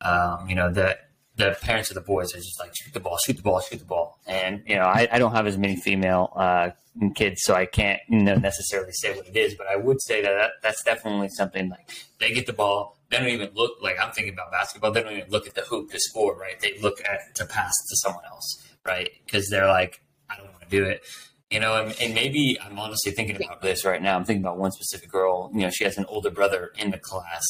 [0.00, 0.98] um, you know, the
[1.36, 3.78] the parents of the boys are just like shoot the ball, shoot the ball, shoot
[3.78, 6.70] the ball, and you know, I, I don't have as many female uh,
[7.14, 10.22] kids, so I can't you know necessarily say what it is, but I would say
[10.22, 12.96] that, that that's definitely something like they get the ball.
[13.10, 14.90] They don't even look like I'm thinking about basketball.
[14.92, 16.60] They don't even look at the hoop to score, right?
[16.60, 19.08] They look at to pass to someone else, right?
[19.24, 21.02] Because they're like, I don't want to do it
[21.50, 24.16] you know, and, and, maybe I'm honestly thinking about this right now.
[24.16, 25.50] I'm thinking about one specific girl.
[25.54, 27.42] You know, she has an older brother in the class,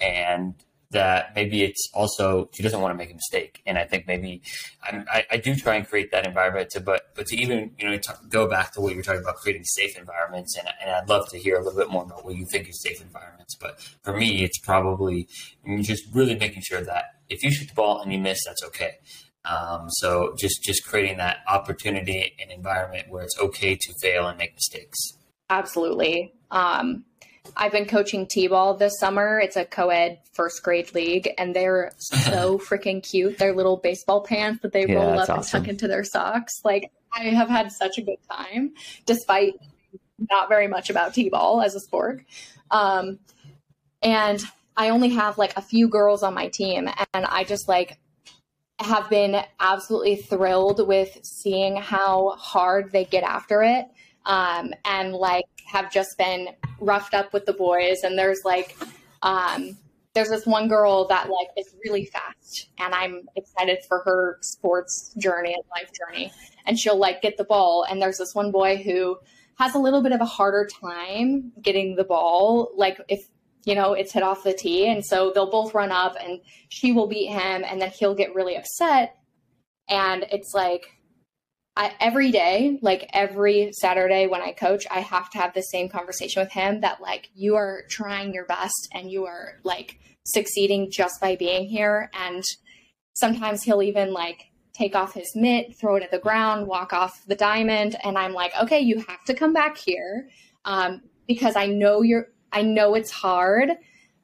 [0.00, 0.54] and
[0.90, 3.62] that maybe it's also she doesn't want to make a mistake.
[3.66, 4.42] And I think maybe
[4.82, 7.98] I, I do try and create that environment to, but but to even you know
[7.98, 11.08] talk, go back to what you were talking about creating safe environments, and, and I'd
[11.08, 13.56] love to hear a little bit more about what you think is safe environments.
[13.56, 15.28] But for me, it's probably
[15.80, 18.98] just really making sure that if you shoot the ball and you miss, that's okay.
[19.48, 24.36] Um, so just just creating that opportunity and environment where it's okay to fail and
[24.38, 24.98] make mistakes.
[25.48, 26.34] Absolutely.
[26.50, 27.04] Um,
[27.56, 29.38] I've been coaching t-ball this summer.
[29.38, 33.38] It's a co-ed first grade league, and they're so freaking cute.
[33.38, 35.36] Their little baseball pants that they yeah, roll up awesome.
[35.36, 36.52] and tuck into their socks.
[36.64, 39.54] Like I have had such a good time, despite
[40.18, 42.24] not very much about t-ball as a sport.
[42.70, 43.18] Um,
[44.02, 44.42] and
[44.76, 47.98] I only have like a few girls on my team, and I just like
[48.78, 53.86] have been absolutely thrilled with seeing how hard they get after it
[54.26, 56.48] um, and like have just been
[56.80, 58.02] roughed up with the boys.
[58.02, 58.76] And there's like
[59.22, 59.76] um,
[60.16, 65.14] there's this one girl that like is really fast and i'm excited for her sports
[65.18, 66.32] journey and life journey.
[66.64, 67.84] And she'll like get the ball.
[67.88, 69.18] And there's this one boy who
[69.58, 72.72] has a little bit of a harder time getting the ball.
[72.74, 73.28] Like if
[73.66, 74.88] you know, it's hit off the tee.
[74.88, 78.34] And so they'll both run up and she will beat him and then he'll get
[78.34, 79.16] really upset.
[79.88, 80.86] And it's like,
[81.76, 85.90] I, every day, like every Saturday when I coach, I have to have the same
[85.90, 90.88] conversation with him that like you are trying your best and you are like succeeding
[90.90, 92.10] just by being here.
[92.14, 92.42] And
[93.14, 97.24] sometimes he'll even like take off his mitt, throw it at the ground, walk off
[97.26, 100.28] the diamond, and I'm like, okay, you have to come back here
[100.64, 102.28] um, because I know you're.
[102.52, 103.70] I know it's hard.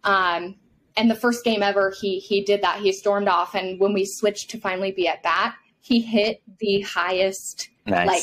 [0.05, 0.57] Um,
[0.97, 2.81] and the first game ever, he he did that.
[2.81, 6.83] He stormed off, and when we switched to finally be at bat, he hit the
[6.83, 8.07] highest nice.
[8.07, 8.23] like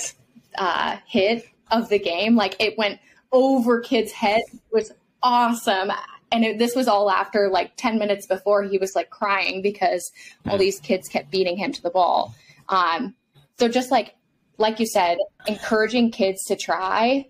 [0.57, 2.35] uh, hit of the game.
[2.35, 2.99] Like it went
[3.31, 4.41] over kids' head.
[4.51, 5.91] It was awesome.
[6.31, 10.11] And it, this was all after like 10 minutes before he was like crying because
[10.47, 12.35] all these kids kept beating him to the ball.
[12.69, 13.15] Um,
[13.57, 14.15] so just like,
[14.57, 17.27] like you said, encouraging kids to try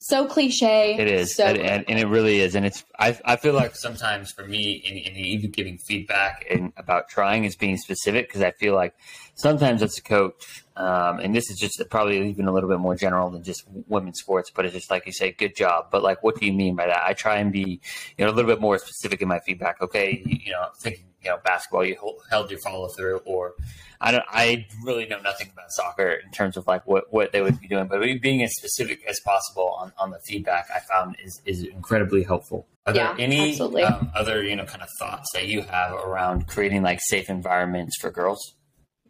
[0.00, 0.96] so cliche.
[0.98, 2.54] It is, so and, and, and, it really is.
[2.54, 6.72] And it's I, I feel like sometimes for me, in, in even giving feedback and
[6.78, 8.94] about trying is being specific because I feel like
[9.34, 12.96] sometimes as a coach, um, and this is just probably even a little bit more
[12.96, 15.88] general than just women's sports, but it's just like you say, good job.
[15.90, 17.02] But like, what do you mean by that?
[17.04, 17.80] I try and be
[18.16, 19.82] you know a little bit more specific in my feedback.
[19.82, 21.96] Okay, you, you know, thinking you know basketball, you
[22.30, 23.54] held your follow through, or
[24.00, 24.24] I don't.
[24.30, 27.68] I really know nothing about soccer in terms of like what, what they would be
[27.68, 31.64] doing, but being as specific as possible on, on the feedback I found is is
[31.64, 32.66] incredibly helpful.
[32.86, 36.46] Are yeah, there any um, other you know kind of thoughts that you have around
[36.48, 38.54] creating like safe environments for girls?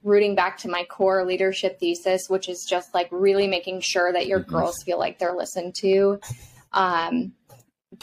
[0.03, 4.27] Rooting back to my core leadership thesis, which is just like really making sure that
[4.27, 4.51] your mm-hmm.
[4.51, 6.19] girls feel like they're listened to.
[6.73, 7.35] Um,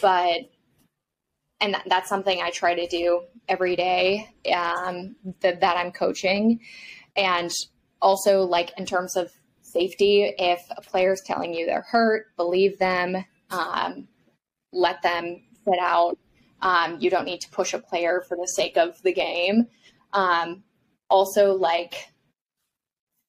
[0.02, 0.50] but
[1.60, 6.60] and that's something I try to do every day um, that, I'm coaching.
[7.16, 7.52] And
[8.02, 9.32] also, like in terms of
[9.62, 14.08] safety, if a player is telling you they're hurt, believe them, um,
[14.72, 16.18] let them sit out.
[16.62, 19.68] Um, you don't need to push a player for the sake of the game.
[20.14, 20.64] Um,
[21.10, 21.94] also, like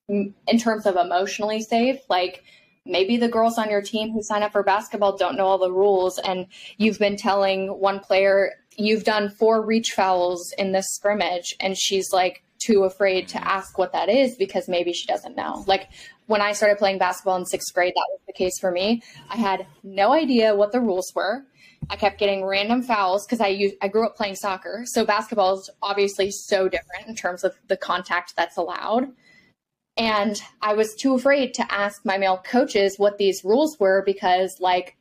[0.09, 2.43] in terms of emotionally safe, like
[2.87, 5.71] maybe the girls on your team who sign up for basketball don't know all the
[5.71, 6.47] rules and
[6.79, 12.13] you've been telling one player you've done four reach fouls in this scrimmage and she's
[12.13, 15.65] like too afraid to ask what that is because maybe she doesn't know.
[15.67, 15.89] Like
[16.27, 19.03] when i started playing basketball in sixth grade that was the case for me.
[19.29, 21.45] I had no idea what the rules were.
[21.91, 25.59] I kept getting random fouls because i used, i grew up playing soccer so basketball
[25.59, 29.09] is obviously so different in terms of the contact that's allowed.
[29.97, 34.57] And I was too afraid to ask my male coaches what these rules were because,
[34.61, 34.97] like,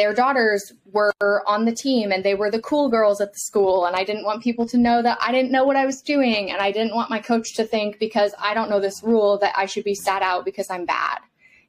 [0.00, 1.12] their daughters were
[1.46, 3.84] on the team and they were the cool girls at the school.
[3.84, 6.50] And I didn't want people to know that I didn't know what I was doing.
[6.50, 9.52] And I didn't want my coach to think because I don't know this rule that
[9.54, 11.18] I should be sat out because I'm bad.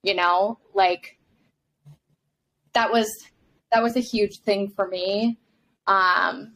[0.01, 1.19] You know, like
[2.71, 3.09] that was
[3.73, 5.37] that was a huge thing for me.
[5.87, 6.53] Um,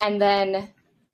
[0.00, 0.70] and then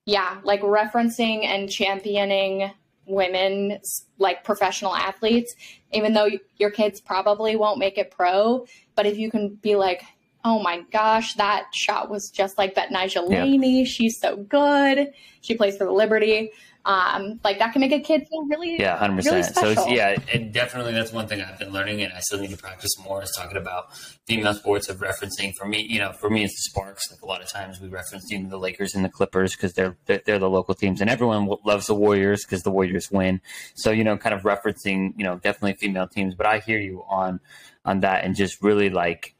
[0.06, 2.70] yeah, like referencing and championing
[3.06, 3.78] women
[4.18, 5.54] like professional athletes,
[5.92, 8.66] even though your kids probably won't make it pro.
[8.94, 10.02] But if you can be like,
[10.44, 13.80] oh my gosh, that shot was just like Betnijah Laney.
[13.80, 13.84] Yeah.
[13.84, 15.12] She's so good.
[15.40, 16.50] She plays for the Liberty
[16.86, 19.42] um, like that can make a kid feel really yeah 100% really
[19.74, 22.56] so yeah and definitely that's one thing i've been learning and i still need to
[22.56, 23.94] practice more is talking about
[24.26, 25.52] female sports of referencing.
[25.58, 27.10] For me you know for me it's the sparks.
[27.10, 29.74] Like a lot of times we reference you know, the lakers and the clippers because
[29.74, 33.40] they're, they're, the local teams and everyone loves the warriors because the warriors win.
[33.74, 37.04] So you know kind of referencing you know definitely female teams but i hear you
[37.08, 37.40] on
[37.84, 39.34] on that and just really like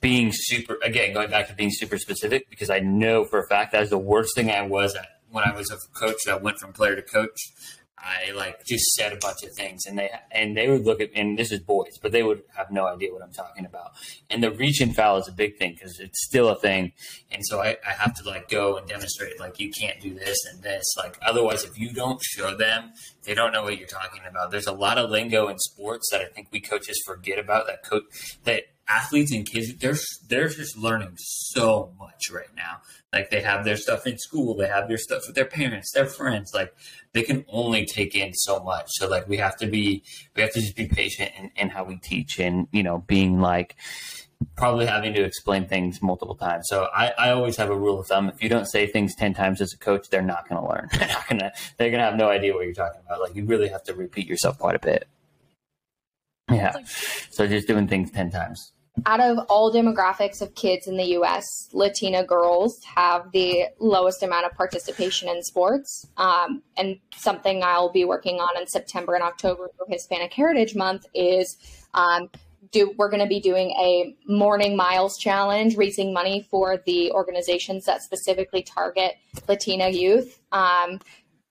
[0.00, 3.72] being super again going back to being super specific because i know for a fact
[3.72, 6.58] that is the worst thing i was at when I was a coach that went
[6.58, 7.52] from player to coach,
[8.02, 11.10] I like just said a bunch of things, and they and they would look at
[11.14, 13.92] and this is boys, but they would have no idea what I'm talking about.
[14.30, 16.92] And the reach and foul is a big thing because it's still a thing,
[17.30, 20.38] and so I, I have to like go and demonstrate like you can't do this
[20.50, 20.84] and this.
[20.96, 22.92] Like otherwise, if you don't show them,
[23.24, 24.50] they don't know what you're talking about.
[24.50, 27.66] There's a lot of lingo in sports that I think we coaches forget about.
[27.66, 28.04] That coach
[28.44, 29.96] that athletes and kids they're
[30.28, 32.80] they're just learning so much right now
[33.12, 36.06] like they have their stuff in school, they have their stuff with their parents, their
[36.06, 36.52] friends.
[36.54, 36.72] Like
[37.12, 38.86] they can only take in so much.
[38.90, 40.04] So like we have to be,
[40.36, 43.40] we have to just be patient in, in how we teach and, you know, being
[43.40, 43.74] like,
[44.56, 46.66] probably having to explain things multiple times.
[46.68, 48.28] So I, I always have a rule of thumb.
[48.28, 50.88] If you don't say things 10 times as a coach, they're not going to learn.
[50.98, 53.20] they're not going to, they're going to have no idea what you're talking about.
[53.20, 55.08] Like you really have to repeat yourself quite a bit.
[56.48, 56.74] Yeah.
[57.30, 58.72] So just doing things 10 times
[59.06, 64.46] out of all demographics of kids in the US, Latina girls have the lowest amount
[64.46, 66.06] of participation in sports.
[66.16, 71.06] Um, and something I'll be working on in September and October for Hispanic Heritage Month
[71.14, 71.56] is
[71.94, 72.30] um,
[72.72, 77.84] do we're going to be doing a morning miles challenge, raising money for the organizations
[77.86, 79.14] that specifically target
[79.48, 81.00] Latina youth um,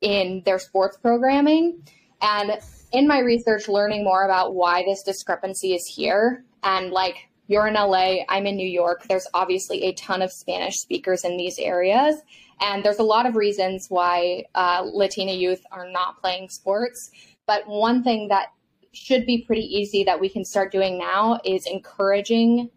[0.02, 1.84] in their sports programming.
[2.22, 2.60] And
[2.92, 7.74] in my research, learning more about why this discrepancy is here, and like you're in
[7.74, 12.16] LA, I'm in New York, there's obviously a ton of Spanish speakers in these areas.
[12.62, 17.10] And there's a lot of reasons why uh, Latina youth are not playing sports.
[17.48, 18.54] But one thing that
[18.92, 22.70] should be pretty easy that we can start doing now is encouraging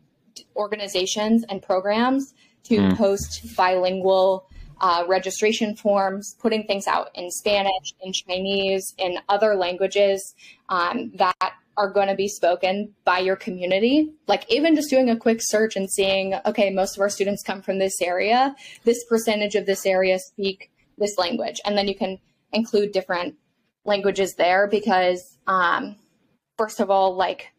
[0.56, 2.32] organizations and programs
[2.64, 2.96] to mm.
[2.96, 4.48] post bilingual
[4.80, 10.34] uh, registration forms, putting things out in Spanish, in Chinese, in other languages
[10.70, 14.12] um, that are going to be spoken by your community.
[14.26, 17.62] Like even just doing a quick search and seeing, okay, most of our students come
[17.62, 18.54] from this area.
[18.84, 22.18] This percentage of this area speak this language, and then you can
[22.52, 23.34] include different
[23.84, 25.96] languages there because, um,
[26.58, 27.52] first of all, like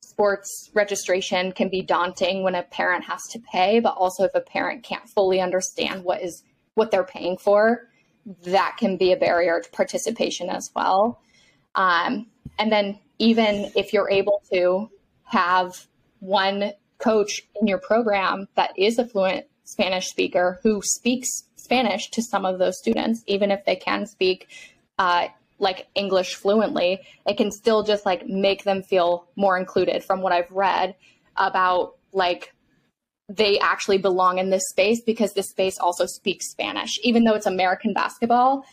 [0.00, 4.40] sports registration can be daunting when a parent has to pay, but also if a
[4.40, 6.42] parent can't fully understand what is
[6.74, 7.88] what they're paying for,
[8.44, 11.20] that can be a barrier to participation as well.
[11.74, 14.90] Um, and then even if you're able to
[15.24, 15.86] have
[16.20, 22.22] one coach in your program that is a fluent Spanish speaker who speaks Spanish to
[22.22, 24.48] some of those students, even if they can speak
[24.98, 25.26] uh,
[25.58, 30.32] like English fluently, it can still just like make them feel more included from what
[30.32, 30.94] I've read
[31.36, 32.54] about like
[33.28, 36.98] they actually belong in this space because this space also speaks Spanish.
[37.02, 38.64] Even though it's American basketball,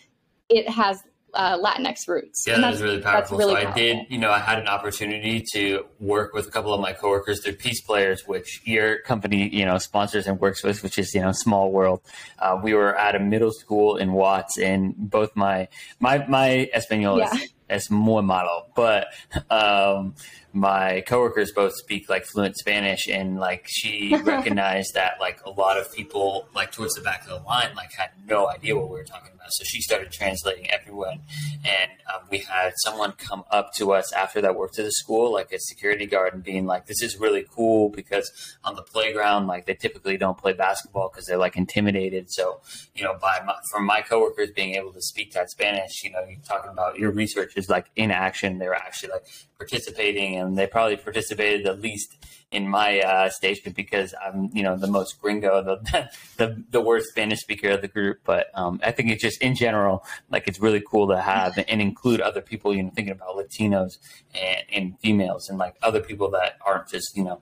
[0.49, 1.01] it has
[1.33, 2.45] uh, Latinx roots.
[2.47, 3.37] Yeah, that is really powerful.
[3.37, 3.81] Really so powerful.
[3.81, 6.93] I did, you know, I had an opportunity to work with a couple of my
[6.93, 7.41] coworkers.
[7.41, 11.31] They're PeacePlayers, which your company, you know, sponsors and works with, which is, you know,
[11.31, 12.01] small world.
[12.39, 15.67] Uh, we were at a middle school in Watts, and both my
[15.99, 17.33] my my Espanol yeah.
[17.33, 19.07] is, es muy malo, but
[19.49, 20.13] um,
[20.53, 25.77] my coworkers both speak like fluent Spanish, and like she recognized that like a lot
[25.77, 28.97] of people like towards the back of the line like had no idea what we
[28.97, 29.47] were talking about.
[29.51, 31.21] So she started translating everyone,
[31.65, 35.33] and um, we had someone come up to us after that worked at the school,
[35.33, 38.31] like a security guard, and being like, "This is really cool because
[38.63, 42.31] on the playground, like they typically don't play basketball because they're like intimidated.
[42.31, 42.61] So
[42.95, 46.23] you know, by my, from my coworkers being able to speak that Spanish, you know,
[46.27, 48.59] you're talking about your research is like in action.
[48.59, 49.25] They're actually like
[49.57, 52.17] participating, and they probably participated the least
[52.53, 57.09] in my uh, station because I'm, you know, the most gringo, the the, the worst
[57.09, 58.19] Spanish speaker of the group.
[58.23, 61.81] But um, I think it's just in general, like it's really cool to have and
[61.81, 62.73] include other people.
[62.73, 63.97] You know, thinking about Latinos
[64.35, 67.41] and, and females and like other people that aren't just you know.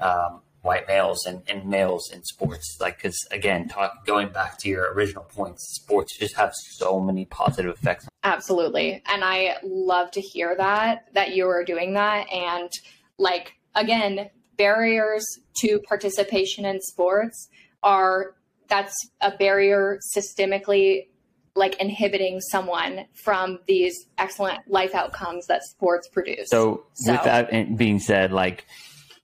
[0.00, 4.68] Um, white males and, and males in sports like because again talk going back to
[4.68, 9.02] your original points sports just have so many positive effects absolutely.
[9.06, 12.30] And i love to hear that that you are doing that.
[12.32, 12.70] And
[13.18, 15.24] like again barriers
[15.56, 17.48] to participation in sports
[17.82, 18.34] are
[18.68, 21.08] that's a barrier systemically
[21.54, 26.48] like inhibiting someone from these excellent life outcomes that sports produce.
[26.48, 28.66] So, so with that being said like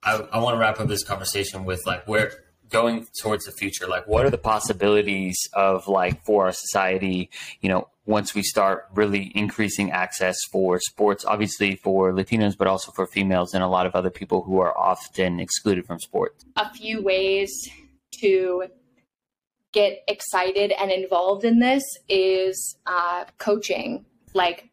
[0.02, 2.32] I, I want to wrap up this conversation with like where
[2.70, 3.86] going towards the future?
[3.86, 8.86] Like what are the possibilities of like for our society you know once we start
[8.94, 13.86] really increasing access for sports obviously for latinos but also for females and a lot
[13.86, 17.50] of other people who are often excluded from sports a few ways
[18.12, 18.64] to
[19.72, 24.04] get excited and involved in this is uh, coaching.
[24.34, 24.68] Like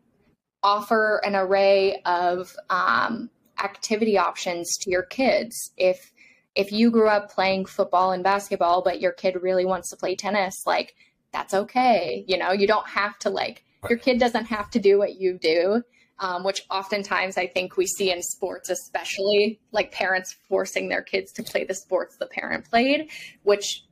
[0.63, 3.29] offer an array of um,
[3.63, 5.71] activity options to your kids.
[5.77, 6.11] If
[6.55, 10.15] if you grew up playing football and basketball, but your kid really wants to play
[10.15, 10.95] tennis, like
[11.31, 12.23] that's okay.
[12.27, 15.37] You know, you don't have to like your kid doesn't have to do what you
[15.37, 15.83] do.
[16.17, 21.33] Um, which oftentimes I think we see in sports, especially like parents forcing their kids
[21.33, 23.09] to play the sports the parent played,
[23.43, 23.83] which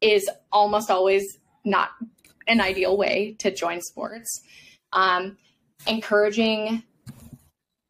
[0.00, 1.24] is almost always
[1.64, 1.90] not
[2.46, 4.42] an ideal way to join sports.
[4.92, 5.38] Um,
[5.88, 6.84] encouraging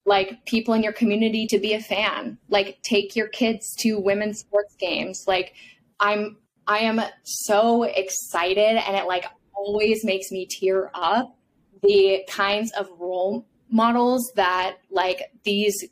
[0.04, 2.38] like people in your community to be a fan.
[2.48, 5.24] Like take your kids to women's sports games.
[5.26, 5.54] Like
[6.02, 6.36] i'm
[6.66, 9.24] i am so excited and it like
[9.54, 11.36] always makes me tear up
[11.82, 15.84] the kinds of role models that like these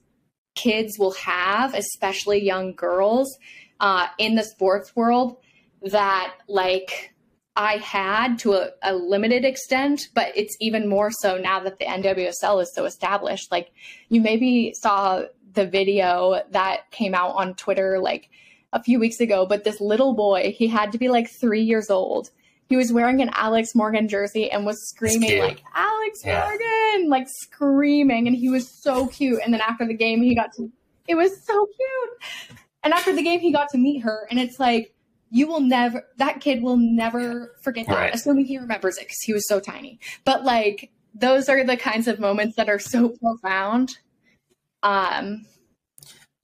[0.55, 3.39] kids will have especially young girls
[3.79, 5.39] uh, in the sports world
[5.83, 7.15] that like
[7.57, 11.85] I had to a, a, limited extent, but it's even more so now that the
[11.85, 13.51] NWSL is so established.
[13.51, 13.73] Like
[14.09, 18.31] you maybe saw the video that came out on Twitter like
[18.73, 21.91] a few weeks ago, but this little boy, he had to be like three years
[21.91, 22.31] old.
[22.69, 26.49] He was wearing an Alex Morgan jersey and was screaming like Alex yeah.
[26.49, 29.41] Morgan, like screaming, and he was so cute.
[29.45, 30.71] And then after the game, he got to
[31.09, 32.59] it was so cute.
[32.85, 34.95] And after the game, he got to meet her, and it's like
[35.31, 38.15] you will never that kid will never forget that right.
[38.15, 42.09] assuming he remembers it because he was so tiny but like those are the kinds
[42.09, 43.99] of moments that are so profound.
[44.83, 45.47] Um,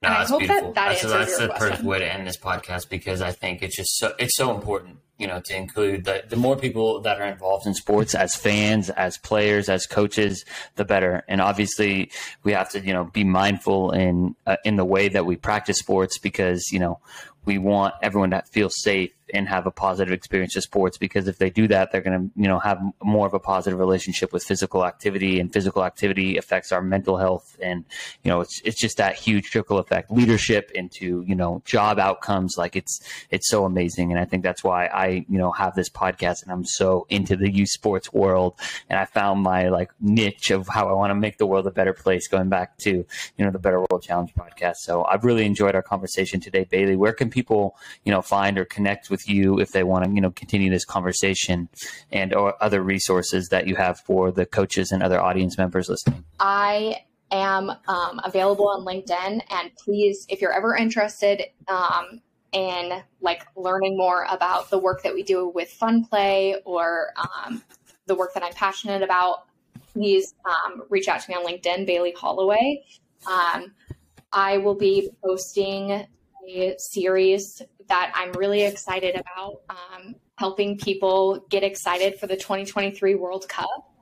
[0.03, 0.73] no, that's beautiful.
[0.73, 1.69] That, that that's, that's the question.
[1.69, 4.99] perfect way to end this podcast because I think it's just so it's so important
[5.19, 8.91] you know, to include the, the more people that are involved in sports as fans,
[8.91, 11.25] as players, as coaches, the better.
[11.27, 12.11] And obviously
[12.43, 15.79] we have to, you know, be mindful in, uh, in the way that we practice
[15.79, 17.01] sports because, you know,
[17.47, 21.39] we want everyone to feel safe and have a positive experience with sports because if
[21.39, 24.45] they do that, they're going to, you know, have more of a positive relationship with
[24.45, 27.57] physical activity and physical activity affects our mental health.
[27.61, 27.85] And,
[28.23, 32.55] you know, it's, it's just that huge trickle effect leadership into, you know, job outcomes.
[32.57, 34.13] Like it's, it's so amazing.
[34.13, 37.37] And I think that's why I, you know, have this podcast and I'm so into
[37.37, 38.55] the youth sports world.
[38.89, 41.73] And I found my like niche of how I want to make the world a
[41.73, 44.77] better place going back to, you know, the Better World Challenge podcast.
[44.77, 46.95] So I've really enjoyed our conversation today, Bailey.
[46.95, 50.23] Where can people, you know, find or connect with you if they want to, you
[50.23, 51.69] know, continue this conversation
[52.11, 56.25] and or other resources that you have for the coaches and other audience members listening?
[56.41, 62.23] I am um, available on LinkedIn, and please, if you're ever interested um,
[62.53, 67.63] in like learning more about the work that we do with Fun Play or um,
[68.07, 69.45] the work that I'm passionate about,
[69.93, 72.83] please um, reach out to me on LinkedIn, Bailey Holloway.
[73.31, 73.75] Um,
[74.33, 76.07] I will be posting
[76.79, 83.49] series that I'm really excited about, um, helping people get excited for the 2023 World
[83.49, 83.93] Cup.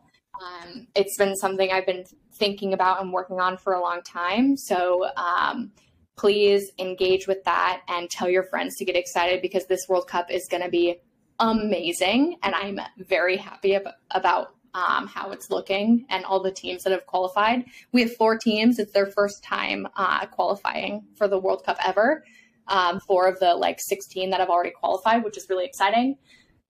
[0.42, 4.56] Um, it's been something I've been thinking about and working on for a long time.
[4.56, 5.72] So um,
[6.16, 10.30] please engage with that and tell your friends to get excited because this World Cup
[10.30, 11.00] is going to be
[11.38, 12.36] amazing.
[12.42, 16.92] And I'm very happy ab- about um, how it's looking and all the teams that
[16.92, 17.64] have qualified.
[17.92, 18.78] We have four teams.
[18.78, 22.24] It's their first time uh, qualifying for the World Cup ever
[22.68, 26.16] um, four of the like 16 that have already qualified, which is really exciting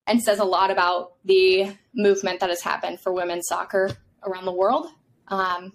[0.07, 3.91] and says a lot about the movement that has happened for women's soccer
[4.25, 4.89] around the world.
[5.29, 5.73] Um,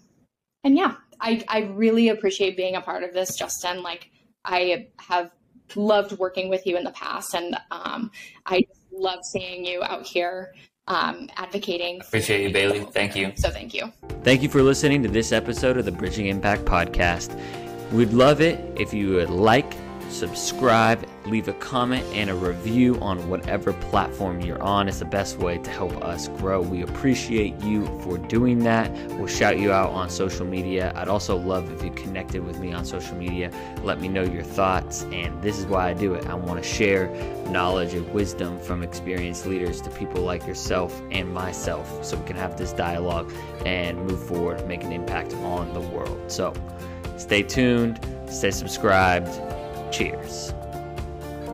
[0.64, 3.82] and yeah, I, I really appreciate being a part of this, Justin.
[3.82, 4.12] Like,
[4.46, 5.32] I have
[5.76, 8.12] loved working with you in the past, and um,
[8.46, 10.54] I love seeing you out here
[10.90, 12.02] um, advocating.
[12.02, 12.82] Appreciate you, Bailey.
[12.92, 13.32] Thank you.
[13.36, 13.92] So, thank you.
[14.24, 17.40] Thank you for listening to this episode of the Bridging Impact podcast.
[17.92, 19.74] We'd love it if you would like,
[20.10, 24.88] subscribe, leave a comment, and a review on whatever platform you're on.
[24.88, 26.62] It's the best way to help us grow.
[26.62, 28.92] We appreciate you for doing that.
[29.18, 30.92] We'll shout you out on social media.
[30.96, 33.52] I'd also love if you connected with me on social media.
[33.84, 35.04] Let me know your thoughts.
[35.12, 36.28] And this is why I do it.
[36.28, 37.10] I want to share
[37.50, 42.36] knowledge and wisdom from experienced leaders to people like yourself and myself so we can
[42.36, 43.32] have this dialogue
[43.66, 46.20] and move forward, make an impact on the world.
[46.32, 46.54] So
[47.18, 48.00] stay tuned,
[48.30, 49.30] stay subscribed
[49.92, 50.54] Cheers.